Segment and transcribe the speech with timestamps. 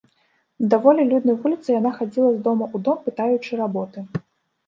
[0.61, 3.99] На даволі люднай вуліцы яна хадзіла з дома ў дом, пытаючы работы.